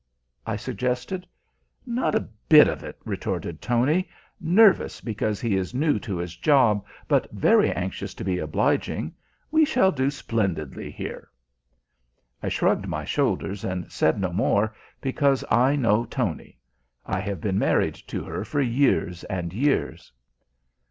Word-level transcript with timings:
I 0.47 0.55
suggested. 0.55 1.27
"Not 1.85 2.15
a 2.15 2.27
bit 2.49 2.67
of 2.67 2.83
it," 2.83 2.97
retorted 3.05 3.61
Tony. 3.61 4.09
"Nervous 4.39 4.99
because 4.99 5.39
he 5.39 5.55
is 5.55 5.75
new 5.75 5.99
to 5.99 6.17
his 6.17 6.35
job, 6.35 6.83
but 7.07 7.29
very 7.31 7.71
anxious 7.71 8.15
to 8.15 8.23
be 8.23 8.39
obliging. 8.39 9.13
We 9.51 9.63
shall 9.63 9.91
do 9.91 10.09
splendidly 10.09 10.89
here." 10.89 11.29
I 12.41 12.49
shrugged 12.49 12.87
my 12.87 13.05
shoulders 13.05 13.63
and 13.63 13.91
said 13.91 14.19
no 14.19 14.33
more, 14.33 14.73
because 15.01 15.45
I 15.51 15.75
know 15.75 16.05
Tony. 16.05 16.57
I 17.05 17.19
have 17.19 17.39
been 17.39 17.59
married 17.59 17.93
to 18.07 18.23
her 18.23 18.43
for 18.43 18.59
years 18.59 19.23
and 19.25 19.53
years. 19.53 20.11